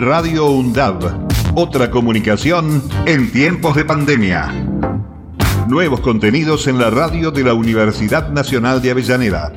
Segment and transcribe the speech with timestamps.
[0.00, 1.28] Radio UNDAB.
[1.56, 4.48] Otra comunicación en tiempos de pandemia.
[5.68, 9.52] Nuevos contenidos en la radio de la Universidad Nacional de Avellaneda.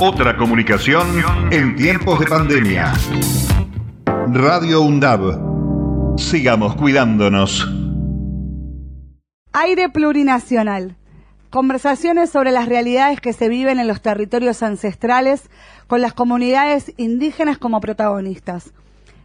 [0.00, 1.08] Otra comunicación
[1.50, 2.92] en tiempos de pandemia.
[4.32, 6.16] Radio UNDAB.
[6.16, 7.68] Sigamos cuidándonos.
[9.52, 10.96] Aire plurinacional.
[11.50, 15.50] Conversaciones sobre las realidades que se viven en los territorios ancestrales
[15.88, 18.72] con las comunidades indígenas como protagonistas.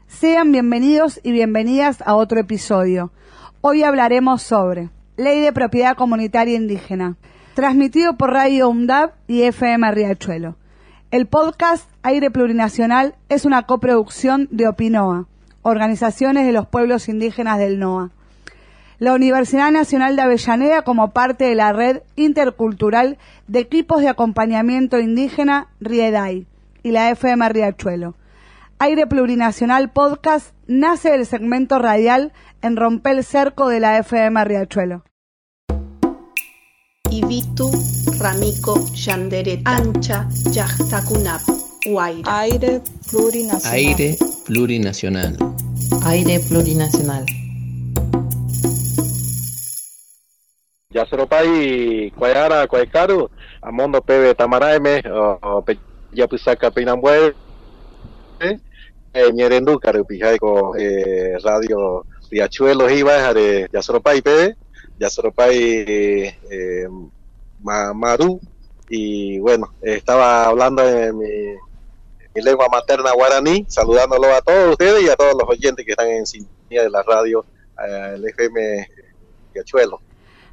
[0.07, 3.11] Sean bienvenidos y bienvenidas a otro episodio.
[3.61, 7.17] Hoy hablaremos sobre Ley de Propiedad Comunitaria Indígena,
[7.53, 10.55] transmitido por Radio UNDAB y FM Riachuelo.
[11.11, 15.27] El podcast Aire Plurinacional es una coproducción de Opinoa,
[15.61, 18.11] organizaciones de los pueblos indígenas del NOA
[18.99, 23.17] la Universidad Nacional de Avellaneda como parte de la red intercultural
[23.47, 26.47] de equipos de acompañamiento indígena RIEDAI
[26.81, 28.15] y la FM Riachuelo.
[28.79, 32.31] Aire Plurinacional Podcast nace del segmento radial
[32.61, 35.03] en Rompel Cerco de la FM Riachuelo.
[37.09, 37.71] Ibitu,
[38.19, 41.41] Ramico, Yanderet, Ancha, Yachtakunap,
[42.25, 43.73] Aire Plurinacional.
[43.73, 45.37] Aire Plurinacional.
[46.05, 47.25] Aire Plurinacional.
[50.91, 53.29] Yasaropai Kwayara Kwaykaru
[53.61, 55.63] Amondo Pebe Tamaraeme o
[56.13, 56.71] Yapusaka
[59.17, 60.73] Pinambue Mierendu Karupijaiko
[61.43, 64.55] Radio Riachuelo Iba de Yasaropai Pebe
[64.99, 66.35] Yasaropai
[67.95, 68.39] Maru
[68.89, 71.25] y bueno estaba hablando en mi,
[72.35, 76.07] mi lengua materna guaraní saludándolo a todos ustedes y a todos los oyentes que están
[76.09, 77.43] en sintonía de la radio
[78.15, 78.87] el FM
[79.53, 79.99] Riachuelo.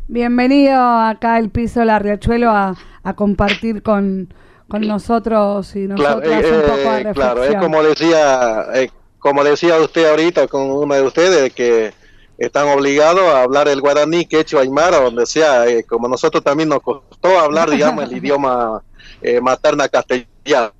[0.08, 4.28] Bienvenido acá al piso de la Riachuelo a, a compartir con,
[4.68, 7.12] con nosotros y nosotras claro, eh, un poco de reflexión.
[7.14, 11.92] Claro, es como decía, eh, como decía usted ahorita con uno de ustedes que
[12.38, 16.80] están obligados a hablar el guaraní, quechua, aymara, donde sea, eh, como nosotros también nos
[16.80, 18.82] costó hablar, digamos, el idioma
[19.22, 20.72] eh, materna castellano.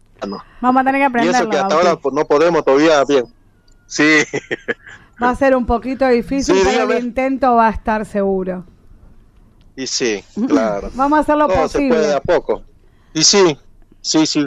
[0.60, 1.38] Vamos a tener que Y aprenderlo.
[1.40, 3.26] eso que hasta ahora pues, no podemos todavía bien.
[3.86, 4.22] Sí,
[5.22, 6.96] Va a ser un poquito difícil, Sí, pero dígame.
[6.96, 8.64] el intento va a estar seguro.
[9.76, 10.90] y sí, claro.
[10.94, 12.12] Vamos a hacer lo No, se puede de posible.
[12.14, 12.62] a poco.
[13.12, 13.56] Y sí,
[14.04, 14.46] sí, sí.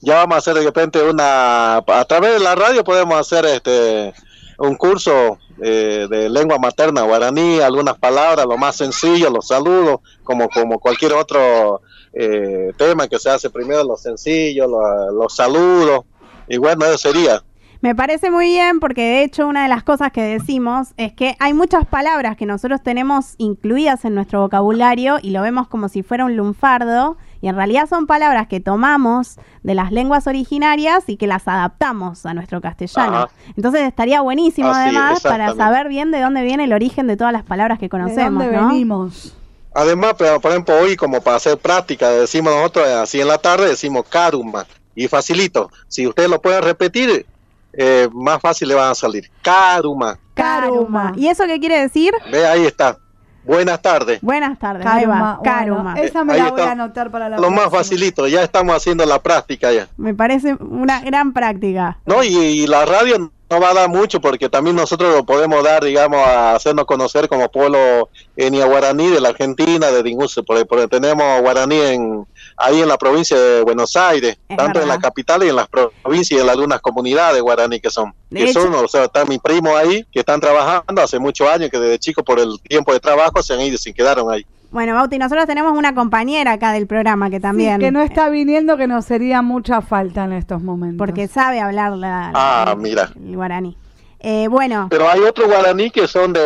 [0.00, 1.76] Ya vamos a hacer de repente una...
[1.76, 4.12] A través de la radio podemos hacer este
[4.58, 10.48] un curso eh, de lengua materna guaraní, algunas palabras, lo más sencillo, los saludos, como,
[10.48, 11.80] como cualquier otro
[12.12, 16.04] eh, tema que se hace primero, los sencillos, los, los saludos.
[16.48, 17.42] Y bueno, eso sería.
[17.80, 21.36] Me parece muy bien porque de hecho una de las cosas que decimos es que
[21.38, 26.02] hay muchas palabras que nosotros tenemos incluidas en nuestro vocabulario y lo vemos como si
[26.02, 31.16] fuera un lunfardo y en realidad son palabras que tomamos de las lenguas originarias y
[31.16, 33.16] que las adaptamos a nuestro castellano.
[33.16, 33.30] Ajá.
[33.56, 37.32] Entonces estaría buenísimo Así, además para saber bien de dónde viene el origen de todas
[37.32, 38.68] las palabras que ¿De conocemos, dónde ¿no?
[38.68, 39.34] venimos?
[39.74, 43.68] Además, pero, por ejemplo, hoy como para hacer práctica, decimos nosotros así en la tarde,
[43.68, 44.66] decimos karuma.
[44.94, 45.70] Y facilito.
[45.86, 47.24] Si ustedes lo pueden repetir,
[47.72, 49.30] eh, más fácil le van a salir.
[49.42, 50.18] Karuma.
[50.34, 51.12] Karuma.
[51.14, 52.12] ¿Y eso qué quiere decir?
[52.32, 52.98] Ve, ahí está.
[53.48, 54.20] Buenas tardes.
[54.20, 54.86] Buenas tardes.
[54.86, 55.20] ahí Karuma.
[55.20, 55.36] va.
[55.38, 55.94] bueno, Karuma.
[55.94, 56.68] esa me Ahí la voy está.
[56.68, 59.88] a anotar para la Lo más facilito, ya estamos haciendo la práctica ya.
[59.96, 61.98] Me parece una gran práctica.
[62.06, 65.64] No, y, y la radio no va a dar mucho porque también nosotros lo podemos
[65.64, 70.64] dar, digamos, a hacernos conocer como pueblo enia guaraní de la Argentina, de Dinguce, porque,
[70.66, 72.26] porque tenemos guaraní en,
[72.56, 75.68] ahí en la provincia de Buenos Aires, Es tanto en la capital y en las
[75.68, 78.12] provincias y en algunas comunidades guaraní que son.
[78.30, 81.48] De que hecho- son, o sea, está mi primo ahí, que están trabajando hace muchos
[81.48, 84.44] años, que desde chicos por el tiempo de trabajo se han ido se quedaron ahí.
[84.70, 87.76] Bueno, Bauti, nosotros tenemos una compañera acá del programa que también.
[87.76, 90.98] Sí, que no está viniendo, que nos sería mucha falta en estos momentos.
[90.98, 93.10] Porque sabe hablar la, Ah, el, mira.
[93.16, 93.76] el guaraní.
[94.20, 96.40] Eh, bueno, Pero hay otros guaraní que son de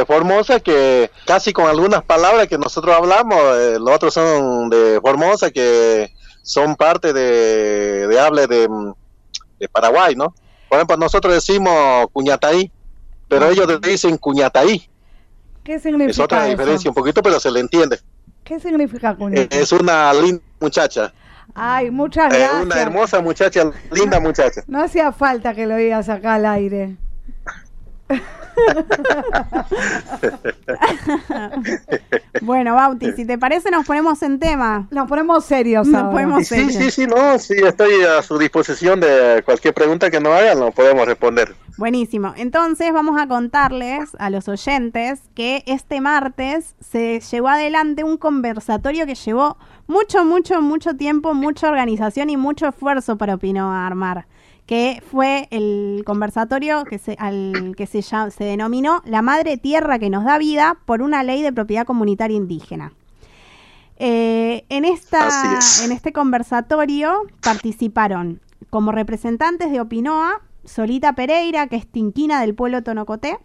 [0.00, 5.00] eh, Formosa que casi con algunas palabras que nosotros hablamos, eh, los otros son de
[5.02, 6.12] Formosa que
[6.42, 8.92] son parte de, de habla de, mm,
[9.58, 10.32] de Paraguay, ¿no?
[10.68, 12.70] Por ejemplo, nosotros decimos cuñataí,
[13.28, 13.50] pero Ah.
[13.50, 14.88] ellos dicen cuñataí.
[15.68, 16.50] ¿Qué significa Es otra eso?
[16.56, 18.00] diferencia un poquito, pero se le entiende.
[18.42, 19.54] ¿Qué significa cuñata?
[19.54, 21.12] Es una linda muchacha,
[21.54, 22.62] Ay, muchas gracias.
[22.64, 24.62] una hermosa muchacha, linda muchacha.
[24.66, 26.96] No hacía falta que lo digas acá al aire.
[32.48, 34.88] bueno, Bauti, si te parece nos ponemos en tema.
[34.90, 36.10] Nos ponemos serios Nos ahora.
[36.12, 36.72] ponemos Sí, serios.
[36.74, 40.72] sí, sí, no, sí, estoy a su disposición de cualquier pregunta que nos hagan, lo
[40.72, 41.54] podemos responder.
[41.76, 42.32] Buenísimo.
[42.36, 49.06] Entonces vamos a contarles a los oyentes que este martes se llevó adelante un conversatorio
[49.06, 54.26] que llevó mucho, mucho, mucho tiempo, mucha organización y mucho esfuerzo para Opino armar,
[54.68, 60.10] que fue el conversatorio que se, al que se, se denominó La Madre Tierra que
[60.10, 62.92] nos da vida por una ley de propiedad comunitaria indígena.
[63.96, 71.86] Eh, en, esta, en este conversatorio participaron como representantes de Opinoa, Solita Pereira, que es
[71.86, 73.38] tinquina del pueblo Tonocoté,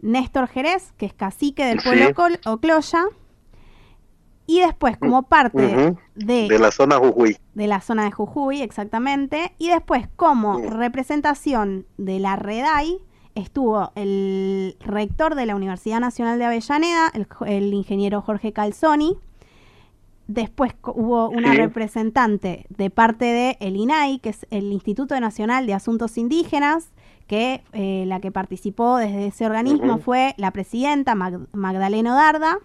[0.00, 2.06] Néstor Jerez, que es cacique del pueblo
[2.44, 3.04] Ocloya,
[4.48, 7.36] y después, como parte de, de la zona Jujuy.
[7.52, 9.52] De la zona de Jujuy, exactamente.
[9.58, 12.98] Y después, como representación de la REDAI,
[13.34, 17.12] estuvo el rector de la Universidad Nacional de Avellaneda,
[17.46, 19.18] el, ingeniero Jorge Calzoni.
[20.28, 25.74] Después hubo una representante de parte de el INAI, que es el Instituto Nacional de
[25.74, 26.88] Asuntos Indígenas,
[27.26, 32.60] que eh, la que participó desde ese organismo fue la presidenta Magdalena Darda.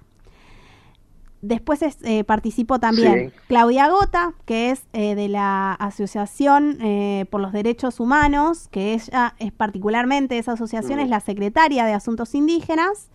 [1.44, 7.52] Después eh, participó también Claudia Gota, que es eh, de la Asociación eh, por los
[7.52, 13.10] Derechos Humanos, que ella es particularmente, esa asociación es la secretaria de Asuntos Indígenas.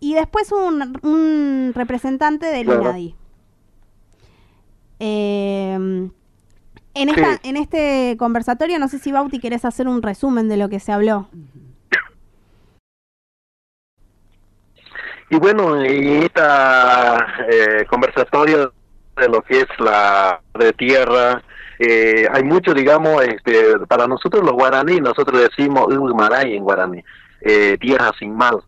[0.00, 3.14] Y después un, un representante del INADI.
[4.98, 6.10] Em,
[6.94, 10.68] en, esta, en este conversatorio, no sé si Bauti querés hacer un resumen de lo
[10.68, 11.28] que se habló.
[15.32, 18.70] Y bueno, en esta eh, conversatorio
[19.16, 21.42] de lo que es la de tierra,
[21.78, 27.02] eh, hay mucho, digamos, este, para nosotros los guaraní, nosotros decimos Maray en guaraní,
[27.40, 28.62] eh, tierra sin mal.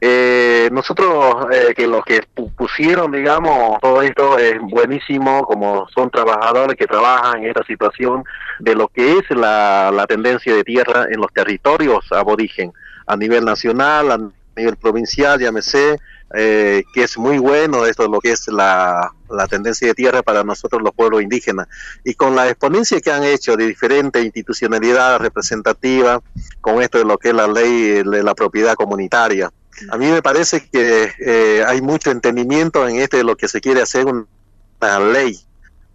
[0.00, 2.22] Eh, nosotros, eh, que los que
[2.56, 8.24] pusieron, digamos, todo esto es buenísimo, como son trabajadores que trabajan en esta situación
[8.60, 12.72] de lo que es la, la tendencia de tierra en los territorios aborigen,
[13.06, 14.18] a nivel nacional, a
[14.58, 15.98] nivel provincial, llámese,
[16.34, 20.22] eh, que es muy bueno esto de lo que es la, la, tendencia de tierra
[20.22, 21.68] para nosotros los pueblos indígenas.
[22.04, 26.20] Y con la exponencia que han hecho de diferentes institucionalidades representativas,
[26.60, 29.50] con esto de lo que es la ley de la propiedad comunitaria.
[29.90, 33.60] A mí me parece que eh, hay mucho entendimiento en este de lo que se
[33.60, 35.38] quiere hacer una ley.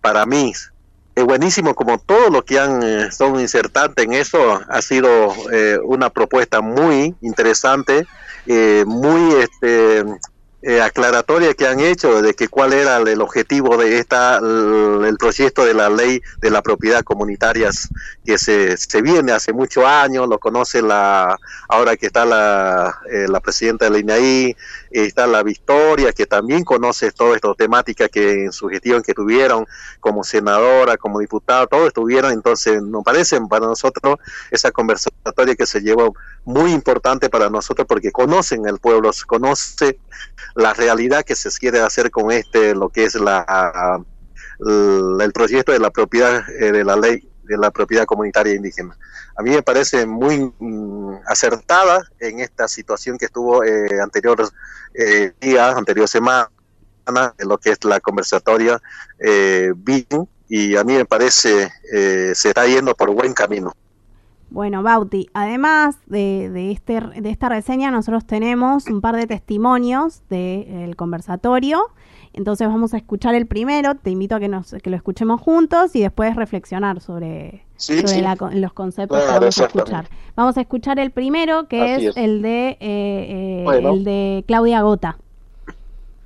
[0.02, 0.54] Para mí,
[1.16, 5.78] es buenísimo como todo lo que han eh, son insertantes en eso ha sido eh,
[5.84, 8.08] una propuesta muy interesante
[8.48, 10.04] eh, muy este
[10.66, 15.66] eh, aclaratoria que han hecho de que cuál era el, objetivo de esta el, proyecto
[15.66, 17.90] de la ley de la propiedad comunitarias
[18.24, 21.38] que se, se viene hace muchos años lo conoce la
[21.68, 24.56] ahora que está la, eh, la presidenta de la INAI
[24.90, 29.66] está la Victoria que también conoce toda esta temática que en su gestión que tuvieron
[30.00, 34.16] como senadora como diputada todos estuvieron entonces nos parece para nosotros
[34.50, 40.00] esa conversatoria que se llevó muy importante para nosotros porque conocen el pueblo conoce
[40.56, 44.04] la realidad que se quiere hacer con este, lo que es la,
[44.60, 48.98] el proyecto de la propiedad, eh, de la ley de la propiedad comunitaria indígena.
[49.36, 54.50] A mí me parece muy mm, acertada en esta situación que estuvo eh, anteriores
[54.94, 56.50] eh, días, anterior semana,
[57.38, 58.82] en lo que es la conversatoria
[59.20, 59.74] eh,
[60.48, 63.76] y a mí me parece eh, se está yendo por buen camino.
[64.54, 70.96] Bueno, Bauti, además de, este, de esta reseña, nosotros tenemos un par de testimonios del
[70.96, 71.88] conversatorio.
[72.34, 75.96] Entonces vamos a escuchar el primero, te invito a que, nos, que lo escuchemos juntos
[75.96, 77.66] y después reflexionar sobre,
[78.54, 80.08] los conceptos que vamos a escuchar.
[80.36, 85.18] Vamos a escuchar el primero, que es, el de, eh, eh, el de Claudia Gota.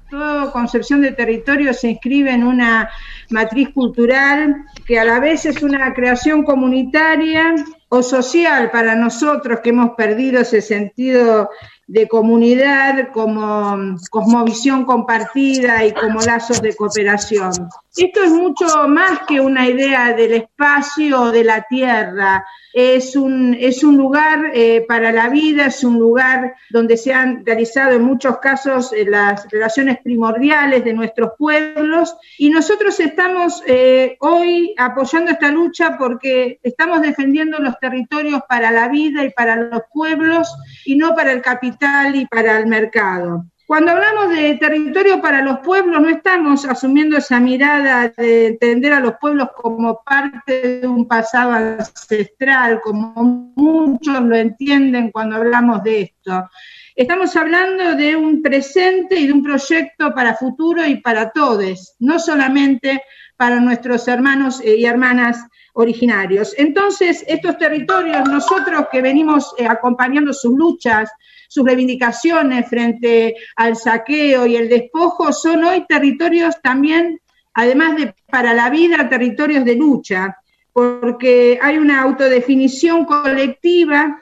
[0.09, 2.89] Toda concepción de territorio se inscribe en una
[3.29, 7.55] matriz cultural que a la vez es una creación comunitaria
[7.89, 11.49] o social para nosotros que hemos perdido ese sentido
[11.87, 17.51] de comunidad como cosmovisión compartida y como lazos de cooperación.
[17.95, 23.57] Esto es mucho más que una idea del espacio o de la tierra, es un,
[23.59, 28.03] es un lugar eh, para la vida, es un lugar donde se han realizado en
[28.03, 32.15] muchos casos eh, las relaciones primordiales de nuestros pueblos.
[32.37, 38.89] Y nosotros estamos eh, hoy apoyando esta lucha porque estamos defendiendo los territorios para la
[38.89, 41.76] vida y para los pueblos y no para el capital
[42.13, 43.45] y para el mercado.
[43.65, 49.01] Cuando hablamos de territorio para los pueblos, no estamos asumiendo esa mirada de entender a
[49.01, 56.01] los pueblos como parte de un pasado ancestral, como muchos lo entienden cuando hablamos de
[56.03, 56.49] esto.
[56.95, 62.19] Estamos hablando de un presente y de un proyecto para futuro y para todos, no
[62.19, 63.03] solamente
[63.35, 66.55] para nuestros hermanos y hermanas originarios.
[66.57, 71.11] Entonces, estos territorios, nosotros que venimos eh, acompañando sus luchas,
[71.47, 77.19] sus reivindicaciones frente al saqueo y el despojo son hoy territorios también,
[77.53, 80.37] además de para la vida, territorios de lucha,
[80.73, 84.21] porque hay una autodefinición colectiva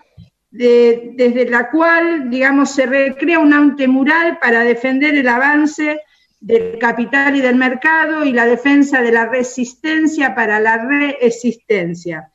[0.51, 6.00] desde la cual, digamos, se recrea un antemural para defender el avance
[6.39, 12.32] del capital y del mercado y la defensa de la resistencia para la reexistencia.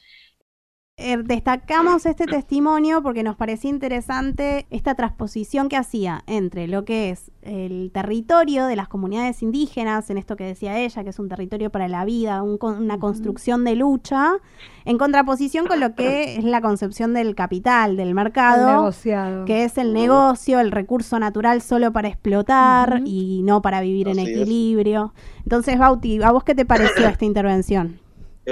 [1.02, 7.08] Eh, destacamos este testimonio porque nos parecía interesante esta transposición que hacía entre lo que
[7.08, 11.30] es el territorio de las comunidades indígenas, en esto que decía ella, que es un
[11.30, 14.32] territorio para la vida, una construcción de lucha,
[14.84, 18.92] en contraposición con lo que es la concepción del capital, del mercado,
[19.46, 24.18] que es el negocio, el recurso natural solo para explotar y no para vivir en
[24.18, 25.14] equilibrio.
[25.44, 27.99] Entonces, Bauti, ¿a vos qué te pareció esta intervención?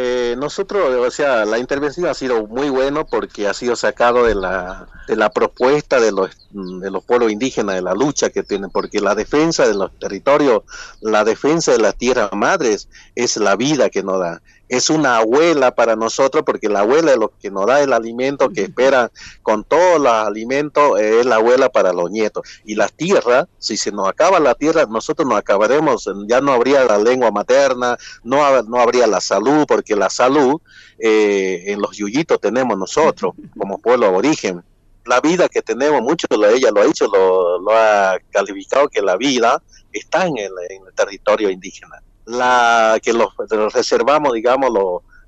[0.01, 4.37] Eh, nosotros, o sea, la intervención ha sido muy bueno porque ha sido sacado de
[4.37, 8.71] la, de la propuesta de los, de los pueblos indígenas, de la lucha que tienen,
[8.71, 10.63] porque la defensa de los territorios,
[11.01, 15.75] la defensa de las tierras madres es la vida que nos da es una abuela
[15.75, 19.11] para nosotros porque la abuela es lo que nos da el alimento que espera
[19.43, 22.47] con todos los alimentos es la abuela para los nietos.
[22.65, 26.85] Y la tierra si se nos acaba la tierra nosotros nos acabaremos ya no habría
[26.85, 30.61] la lengua materna no, no habría la salud porque la salud
[30.99, 34.63] eh, en los yuyitos tenemos nosotros como pueblo aborigen.
[35.07, 39.17] La vida que tenemos mucho ella lo ha dicho lo, lo ha calificado que la
[39.17, 43.33] vida está en el, en el territorio indígena la que los,
[43.73, 44.71] reservamos, digamos,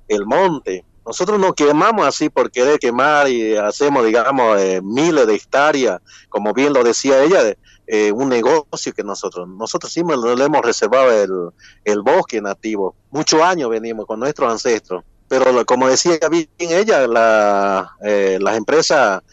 [0.07, 0.85] el monte.
[1.05, 6.53] Nosotros nos quemamos así por querer quemar y hacemos, digamos, eh, miles de hectáreas, como
[6.53, 7.55] bien lo decía ella,
[7.87, 11.49] eh, un negocio que nosotros, nosotros sí le hemos reservado el,
[11.83, 12.95] el bosque nativo.
[13.09, 19.23] Muchos años venimos con nuestros ancestros, pero como decía bien ella, la, eh, las empresas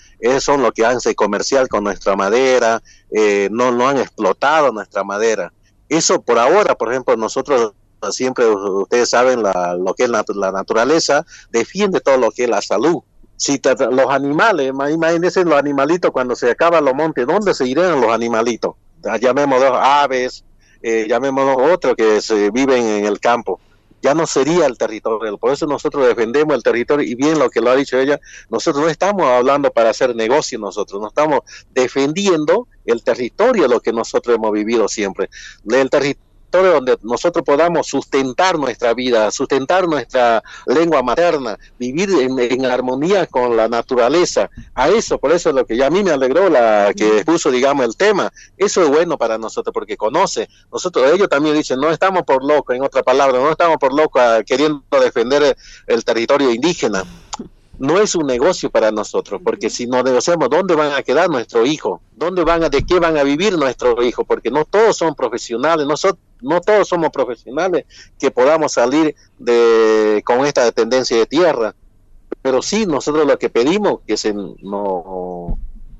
[0.40, 2.82] son lo que hacen comercial con nuestra madera,
[3.50, 5.52] no, no han explotado nuestra madera
[5.88, 7.72] eso por ahora, por ejemplo, nosotros
[8.10, 12.62] siempre, ustedes saben, la, lo que es la, naturaleza, defiende todo lo que es la
[12.62, 13.02] salud.
[13.36, 18.10] Si los animales, imagínense los animalitos cuando se acaban los montes, ¿dónde se irían los
[18.10, 18.74] animalitos?
[19.20, 20.44] Llamémoslos aves,
[20.82, 23.60] eh, llamémoslos otros que se viven en el campo
[24.08, 25.36] ya no sería el territorio.
[25.36, 28.84] Por eso nosotros defendemos el territorio y bien lo que lo ha dicho ella, nosotros
[28.84, 31.40] no estamos hablando para hacer negocio nosotros, no estamos
[31.74, 35.28] defendiendo el territorio, lo que nosotros hemos vivido siempre.
[35.70, 36.27] El territorio
[36.66, 43.68] donde nosotros podamos sustentar nuestra vida, sustentar nuestra lengua materna, vivir en, armonía con la
[43.68, 44.50] naturaleza.
[44.74, 47.50] A eso, por eso es lo que ya a mí me alegró la que puso,
[47.50, 48.32] digamos, el tema.
[48.56, 50.48] Eso es bueno para nosotros porque conoce.
[50.72, 54.22] Nosotros, ellos también dicen, no estamos por locos, en otra palabra, no estamos por locos
[54.22, 57.04] ah, queriendo defender el territorio indígena
[57.78, 61.68] no es un negocio para nosotros, porque si no negociamos, ¿dónde van a quedar nuestros
[61.68, 62.00] hijos?
[62.14, 64.26] ¿Dónde van a, de qué van a vivir nuestros hijos?
[64.26, 67.84] Porque no todos son profesionales, nosotros, no todos somos profesionales
[68.18, 71.74] que podamos salir de, con esta tendencia de tierra.
[72.42, 75.58] Pero sí, nosotros lo que pedimos que se, no,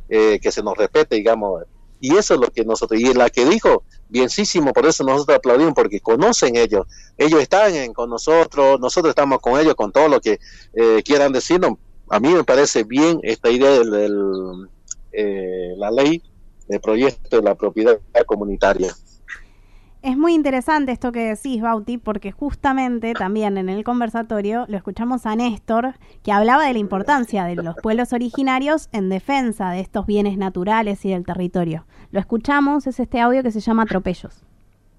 [0.09, 1.65] eh, que se nos respete, digamos,
[2.01, 5.75] y eso es lo que nosotros, y la que dijo, bienísimo, por eso nosotros aplaudimos,
[5.75, 10.39] porque conocen ellos, ellos están con nosotros, nosotros estamos con ellos, con todo lo que
[10.75, 11.73] eh, quieran decirnos.
[12.09, 14.67] A mí me parece bien esta idea de
[15.13, 16.23] eh, la ley
[16.69, 18.95] de proyecto de la propiedad comunitaria.
[20.01, 25.27] Es muy interesante esto que decís, Bauti, porque justamente también en el conversatorio lo escuchamos
[25.27, 30.07] a Néstor, que hablaba de la importancia de los pueblos originarios en defensa de estos
[30.07, 31.85] bienes naturales y del territorio.
[32.13, 34.45] Lo escuchamos, es este audio que se llama Atropellos.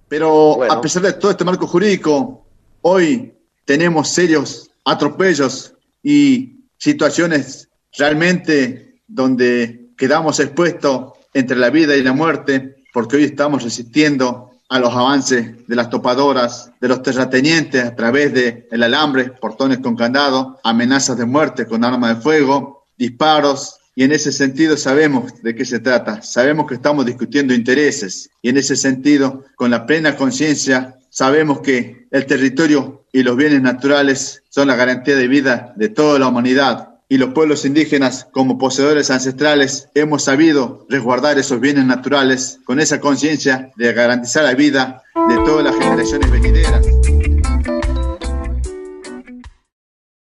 [0.09, 2.45] Pero a pesar de todo este marco jurídico,
[2.81, 12.11] hoy tenemos serios atropellos y situaciones realmente donde quedamos expuestos entre la vida y la
[12.11, 17.95] muerte, porque hoy estamos resistiendo a los avances de las topadoras, de los terratenientes a
[17.95, 23.79] través del el alambre, portones con candado, amenazas de muerte con arma de fuego, disparos,
[23.95, 28.49] y en ese sentido sabemos de qué se trata, sabemos que estamos discutiendo intereses, y
[28.49, 34.43] en ese sentido, con la plena conciencia, sabemos que el territorio y los bienes naturales
[34.49, 39.09] son la garantía de vida de toda la humanidad y los pueblos indígenas, como poseedores
[39.09, 45.35] ancestrales, hemos sabido resguardar esos bienes naturales con esa conciencia de garantizar la vida de
[45.37, 46.85] todas las generaciones venideras.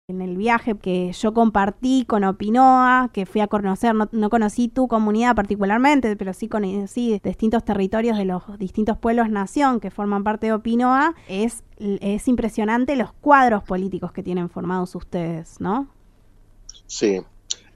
[0.08, 4.86] En el viaje que yo compartí con Opinoa, que fui a conocer, no, conocí tu
[4.86, 10.48] comunidad particularmente, pero sí conocí distintos territorios de los distintos pueblos nación que forman parte
[10.48, 15.93] de Opinoa, es, es impresionante los cuadros políticos que tienen formados ustedes, ¿no?
[16.94, 17.20] Sí.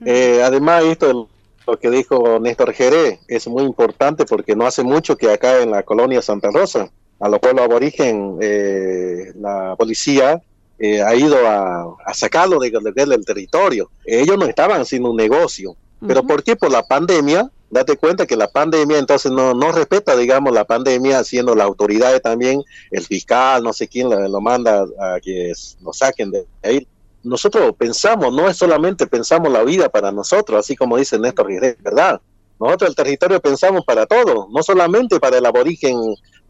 [0.05, 1.27] Eh, además, esto
[1.67, 5.71] lo que dijo Néstor Jerez es muy importante porque no hace mucho que acá en
[5.71, 10.41] la colonia Santa Rosa, a los pueblos aborigen, eh, la policía
[10.79, 13.91] eh, ha ido a, sacarlo de, del territorio.
[14.05, 15.75] Ellos no estaban haciendo un negocio.
[16.07, 16.55] ¿Pero por qué?
[16.55, 17.51] Por la pandemia.
[17.69, 22.21] Date cuenta que la pandemia entonces no, no respeta, digamos, la pandemia, haciendo las autoridades
[22.21, 26.87] también, el fiscal, no sé quién lo, manda a que lo saquen de ahí.
[27.23, 31.47] Nosotros pensamos, no es solamente pensamos la vida para nosotros, así como dice Néstor
[31.79, 32.21] ¿verdad?
[32.59, 35.97] Nosotros el territorio pensamos para todo, no solamente para el aborigen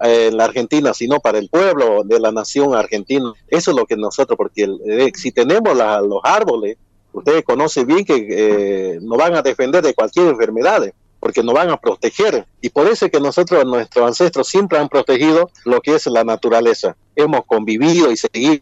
[0.03, 3.31] eh, en la Argentina, sino para el pueblo de la nación argentina.
[3.47, 6.77] Eso es lo que nosotros, porque eh, si tenemos los árboles,
[7.13, 11.69] ustedes conocen bien que eh, nos van a defender de cualquier enfermedad porque nos van
[11.69, 12.45] a proteger.
[12.61, 16.23] Y por eso es que nosotros, nuestros ancestros, siempre han protegido lo que es la
[16.23, 16.95] naturaleza.
[17.15, 18.61] Hemos convivido y seguimos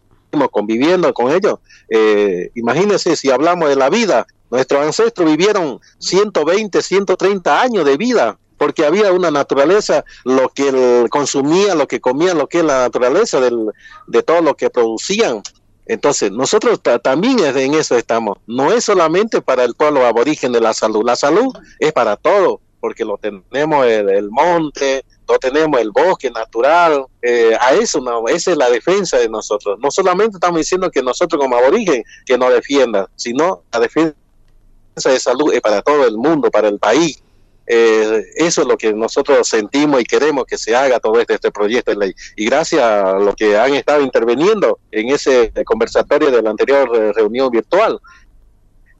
[0.50, 1.58] conviviendo con ellos.
[1.88, 8.38] Eh, imagínense si hablamos de la vida, nuestros ancestros vivieron 120, 130 años de vida
[8.58, 13.40] porque había una naturaleza, lo que consumía, lo que comían, lo que es la naturaleza
[13.40, 15.42] de todo lo que producían.
[15.86, 18.38] Entonces, nosotros también en eso estamos.
[18.46, 21.02] No es solamente para el pueblo aborigen de la salud.
[21.04, 26.30] La salud es para todo, porque lo tenemos el, el monte, lo tenemos el bosque
[26.30, 27.04] natural.
[27.22, 29.78] Eh, a eso, no, esa es la defensa de nosotros.
[29.80, 34.14] No solamente estamos diciendo que nosotros como aborigen que nos defiendan, sino la defensa
[35.04, 37.22] de salud es para todo el mundo, para el país.
[37.70, 41.50] Eh, eso es lo que nosotros sentimos y queremos que se haga todo este, este
[41.50, 42.14] proyecto de ley.
[42.34, 47.12] Y gracias a los que han estado interviniendo en ese conversatorio de la anterior eh,
[47.12, 48.00] reunión virtual,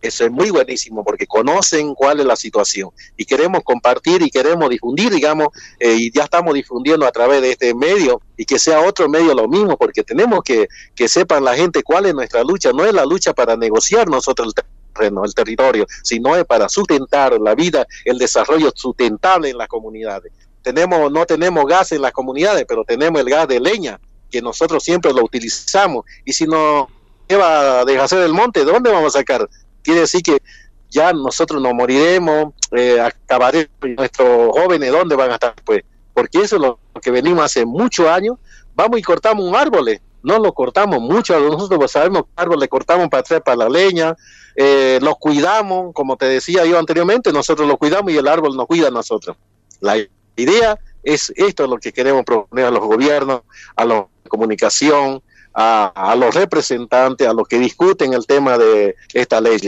[0.00, 4.70] eso es muy buenísimo porque conocen cuál es la situación y queremos compartir y queremos
[4.70, 8.80] difundir, digamos, eh, y ya estamos difundiendo a través de este medio y que sea
[8.80, 12.72] otro medio lo mismo porque tenemos que que sepan la gente cuál es nuestra lucha.
[12.72, 14.64] No es la lucha para negociar nosotros el
[15.00, 20.32] el territorio, sino es para sustentar la vida, el desarrollo sustentable en las comunidades.
[20.62, 24.00] Tenemos, no tenemos gas en las comunidades, pero tenemos el gas de leña,
[24.30, 26.04] que nosotros siempre lo utilizamos.
[26.24, 26.88] Y si no
[27.28, 29.48] lleva a deshacer el monte, ¿dónde vamos a sacar?
[29.88, 30.42] Quiere decir que
[30.90, 35.54] ya nosotros nos moriremos, eh, acabaremos, nuestros jóvenes, ¿dónde van a estar?
[35.64, 38.36] Pues, porque eso es lo que venimos hace muchos años,
[38.74, 43.08] vamos y cortamos un árbol, no lo cortamos mucho, nosotros sabemos que árbol le cortamos
[43.08, 44.14] para traer para la leña,
[44.56, 48.66] eh, los cuidamos, como te decía yo anteriormente, nosotros los cuidamos y el árbol nos
[48.66, 49.38] cuida a nosotros.
[49.80, 49.96] La
[50.36, 53.40] idea es esto es lo que queremos proponer a los gobiernos,
[53.74, 55.22] a la comunicación,
[55.60, 59.58] a, los representantes, a los que discuten el tema de esta ley.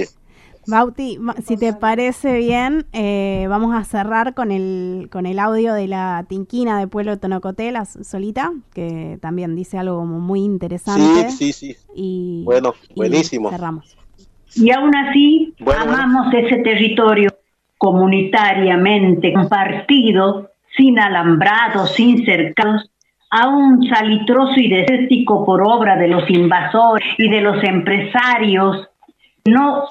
[0.67, 5.89] Bauti, si te parece bien, eh, vamos a cerrar con el, con el audio de
[5.89, 11.31] la tinquina de Pueblo Tonocoté, la solita, que también dice algo muy interesante.
[11.31, 11.77] Sí, sí, sí.
[11.97, 13.51] Y, bueno, buenísimo.
[13.51, 13.97] cerramos.
[14.55, 17.31] Y aún así, amamos ese territorio
[17.79, 22.91] comunitariamente compartido, sin alambrados, sin cercados,
[23.31, 28.89] aún salitroso y desértico por obra de los invasores y de los empresarios,
[29.45, 29.85] no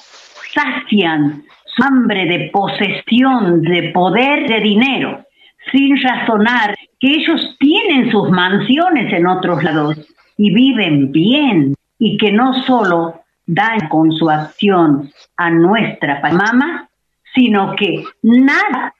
[0.53, 5.25] sacian su hambre de posesión, de poder, de dinero,
[5.71, 9.97] sin razonar que ellos tienen sus mansiones en otros lados
[10.37, 16.89] y viven bien y que no solo dan con su acción a nuestra mama,
[17.33, 18.93] sino que nada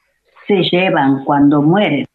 [0.48, 2.06] se llevan cuando mueren.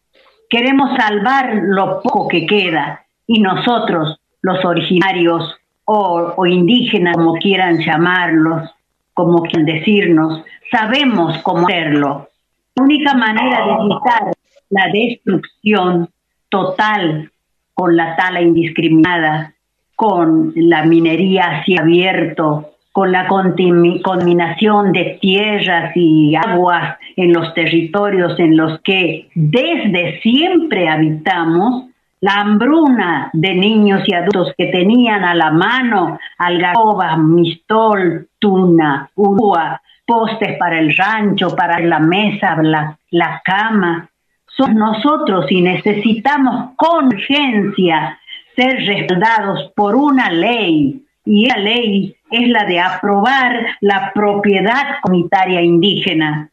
[0.49, 5.55] Queremos salvar lo poco que queda y nosotros, los originarios
[5.85, 8.69] o, indígenas, como quieran llamarlos,
[9.13, 12.29] como quieran decirnos, sabemos cómo hacerlo.
[12.75, 14.33] La única manera de evitar
[14.69, 16.09] la destrucción
[16.49, 17.31] total
[17.73, 19.55] con la tala indiscriminada
[19.95, 28.39] con la minería así abierto, con la contaminación de tierras y aguas en los territorios
[28.39, 31.89] en los que desde siempre habitamos,
[32.21, 39.81] la hambruna de niños y adultos que tenían a la mano algarroba, mistol, tuna, urua,
[40.07, 44.09] postes para el rancho, para la mesa, la, la cama,
[44.45, 48.17] somos nosotros y necesitamos con urgencia
[48.55, 55.61] ser respaldados por una ley y esa ley es la de aprobar la propiedad comunitaria
[55.61, 56.49] indígena,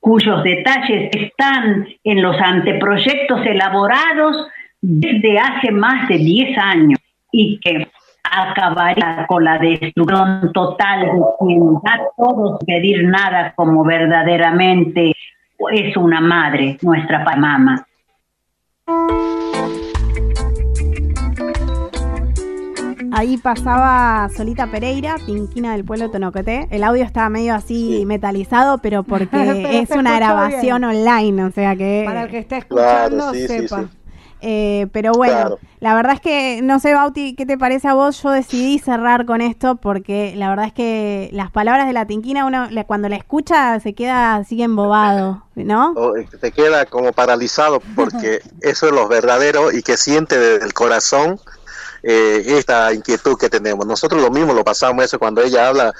[0.00, 4.48] cuyos detalles están en los anteproyectos elaborados
[4.80, 7.00] desde hace más de 10 años
[7.32, 7.88] y que
[8.22, 15.12] acabaría con la destrucción total de quien da todos pedir nada como verdaderamente
[15.72, 17.86] es una madre, nuestra mamá.
[23.16, 26.66] Ahí pasaba Solita Pereira, Tinquina del pueblo Tonocoté.
[26.70, 29.28] El audio estaba medio así metalizado, pero porque
[29.80, 32.02] es una grabación online, o sea que...
[32.04, 33.88] Para el que esté escuchando, sepa.
[34.46, 38.22] Eh, pero bueno, la verdad es que, no sé, Bauti, ¿qué te parece a vos?
[38.22, 42.44] Yo decidí cerrar con esto porque la verdad es que las palabras de la tinquina,
[42.44, 45.94] uno cuando la escucha se queda así embobado, ¿no?
[46.40, 51.40] te queda como paralizado porque eso es lo verdadero y que siente desde el corazón
[52.06, 53.86] eh, esta inquietud que tenemos.
[53.86, 55.92] Nosotros lo mismo lo pasamos eso cuando ella habla,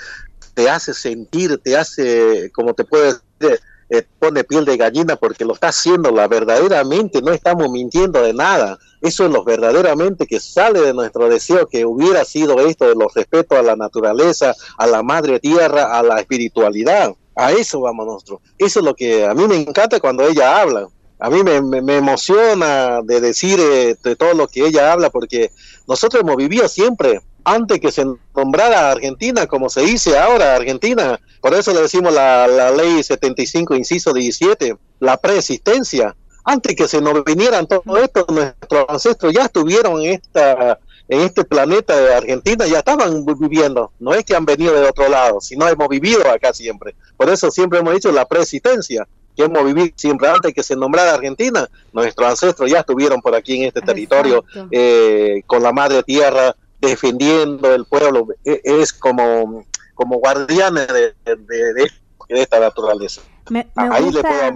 [0.55, 5.45] te hace sentir, te hace, como te puede decir, eh, pone piel de gallina porque
[5.45, 8.79] lo está haciendo la verdaderamente, no estamos mintiendo de nada.
[9.01, 13.13] Eso es lo verdaderamente que sale de nuestro deseo que hubiera sido esto de los
[13.15, 17.15] respetos a la naturaleza, a la madre tierra, a la espiritualidad.
[17.37, 18.41] A eso vamos nosotros.
[18.57, 20.89] Eso es lo que a mí me encanta cuando ella habla.
[21.19, 25.51] A mí me, me, emociona de decir de todo lo que ella habla porque
[25.87, 31.21] nosotros hemos vivido siempre antes que se nombrara Argentina, como se dice ahora Argentina.
[31.41, 36.17] Por eso le decimos la, la ley 75, inciso 17, la preexistencia.
[36.45, 41.45] Antes que se nos vinieran todo esto, nuestros ancestros ya estuvieron en esta en este
[41.45, 45.69] planeta de Argentina ya estaban viviendo, no es que han venido de otro lado, sino
[45.69, 46.97] hemos vivido acá siempre.
[47.19, 51.15] Por eso siempre hemos dicho la preexistencia, que hemos vivido siempre antes que se nombrara
[51.15, 56.55] Argentina, nuestros ancestros ya estuvieron por aquí en este territorio eh, con la madre tierra,
[56.81, 61.91] defendiendo el pueblo, e, es como, como guardianes de, de,
[62.29, 63.23] esta naturaleza.
[63.51, 63.67] Me,
[64.01, 64.53] gusta,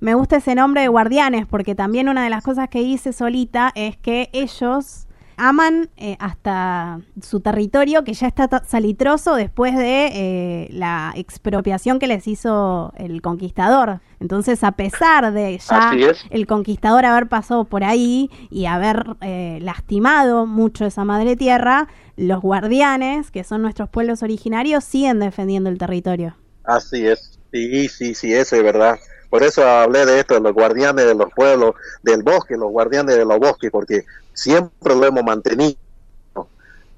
[0.00, 3.72] me gusta ese nombre de guardianes, porque también una de las cosas que hice solita
[3.74, 5.06] es que ellos
[5.40, 12.06] aman eh, hasta su territorio que ya está salitroso después de eh, la expropiación que
[12.06, 14.00] les hizo el conquistador.
[14.20, 15.92] Entonces, a pesar de ya
[16.28, 22.42] el conquistador haber pasado por ahí y haber eh, lastimado mucho esa madre tierra, los
[22.42, 26.36] guardianes, que son nuestros pueblos originarios, siguen defendiendo el territorio.
[26.64, 28.98] Así es, sí, sí, sí, eso es verdad.
[29.30, 33.16] Por eso hablé de esto, de los guardianes de los pueblos, del bosque, los guardianes
[33.16, 35.76] de los bosques, porque siempre lo hemos mantenido.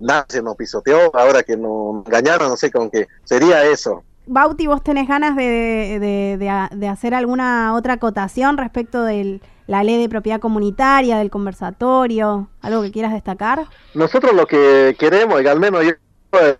[0.00, 3.06] Nada se nos pisoteó, ahora que nos engañaron, no sé con qué.
[3.22, 4.02] Sería eso.
[4.26, 10.08] Bauti, ¿vos tenés ganas de, de, hacer alguna otra acotación respecto de la ley de
[10.08, 12.48] propiedad comunitaria, del conversatorio?
[12.62, 13.66] ¿Algo que quieras destacar?
[13.94, 15.92] Nosotros lo que queremos, y al menos yo,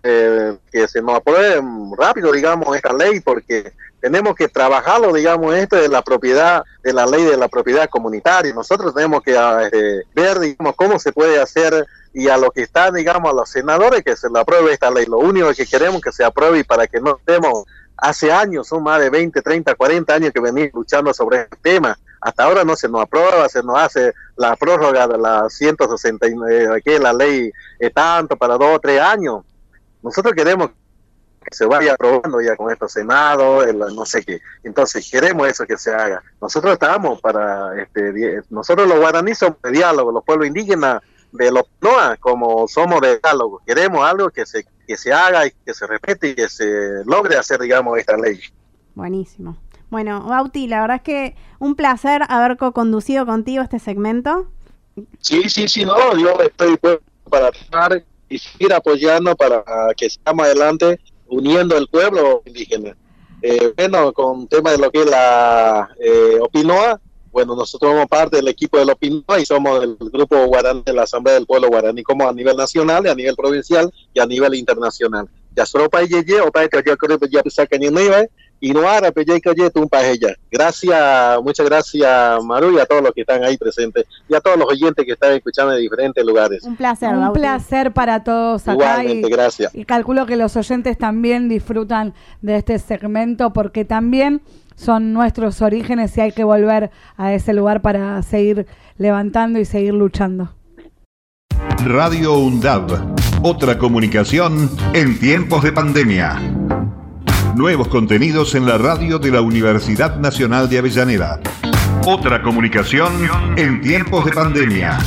[0.03, 1.61] eh, que se nos apruebe
[1.97, 7.05] rápido, digamos, esta ley, porque tenemos que trabajarlo, digamos, esto de la propiedad, de la
[7.05, 8.53] ley de la propiedad comunitaria.
[8.53, 12.93] Nosotros tenemos que este, ver, digamos, cómo se puede hacer y a lo que están,
[12.93, 15.05] digamos, a los senadores que se le apruebe esta ley.
[15.05, 17.65] Lo único que queremos que se apruebe y para que no estemos,
[17.97, 21.97] hace años, son más de 20, 30, 40 años que venimos luchando sobre este tema.
[22.19, 26.99] Hasta ahora no se nos aprueba, se nos hace la prórroga de la 169, que
[26.99, 29.43] la ley es tanto para dos o tres años.
[30.03, 30.71] Nosotros queremos
[31.43, 34.41] que se vaya aprobando ya con estos senados, no sé qué.
[34.63, 36.23] Entonces queremos eso que se haga.
[36.41, 41.63] Nosotros estamos para, este, nosotros los guaraníes somos de diálogo, los pueblos indígenas de los
[41.81, 43.61] NOA, como somos de diálogo.
[43.65, 47.37] Queremos algo que se, que se haga y que se respete y que se logre
[47.37, 48.39] hacer, digamos, esta ley.
[48.95, 49.57] Buenísimo.
[49.89, 54.47] Bueno, Bauti, la verdad es que un placer haber co-conducido contigo este segmento.
[55.19, 56.77] Sí, sí, sí, no, yo estoy
[57.29, 59.63] para estar y seguir apoyando para
[59.95, 62.95] que sigamos adelante uniendo el pueblo indígena.
[63.41, 66.99] Eh, bueno, con tema de lo que es la eh, Opinoa,
[67.33, 70.93] bueno, nosotros somos parte del equipo de la Opinoa y somos del grupo guaraní de
[70.93, 74.53] la Asamblea del Pueblo Guaraní, como a nivel nacional, a nivel provincial y a nivel
[74.53, 75.27] internacional.
[75.55, 77.41] Ya solo para ella, o para que yo creo que ya
[78.63, 79.27] y no hará pues,
[79.75, 80.37] un ella.
[80.49, 84.57] Gracias, muchas gracias Maru y a todos los que están ahí presentes y a todos
[84.57, 86.63] los oyentes que están escuchando en diferentes lugares.
[86.63, 89.03] Un placer, un placer para todos acá.
[89.03, 89.75] Igualmente, gracias.
[89.75, 94.41] Y calculo que los oyentes también disfrutan de este segmento porque también
[94.77, 98.65] son nuestros orígenes y hay que volver a ese lugar para seguir
[98.97, 100.55] levantando y seguir luchando.
[101.83, 106.62] Radio UNDAB, otra comunicación en tiempos de pandemia.
[107.55, 111.39] Nuevos contenidos en la radio de la Universidad Nacional de Avellaneda.
[112.03, 113.13] Otra comunicación
[113.55, 114.97] en tiempos de pandemia.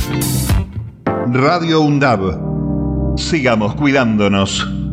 [1.33, 3.17] Radio UNDAB.
[3.17, 4.86] Sigamos cuidándonos.